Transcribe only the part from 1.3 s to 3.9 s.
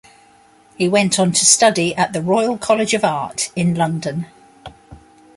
to study at the Royal College of Art in